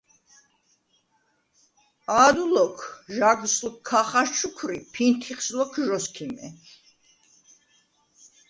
“ა̄დუ 2.23 2.45
ლოქ, 2.53 2.77
ჟაგს 3.15 3.55
ლოქ 3.63 3.77
ქა 3.87 4.01
ხაშჩუქვრი, 4.09 4.77
ფინთიხს 4.93 5.47
ლოქ 5.57 5.73
ჟ’ოსქიმე”. 5.85 6.47